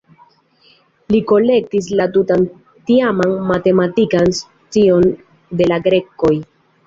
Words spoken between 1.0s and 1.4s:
Li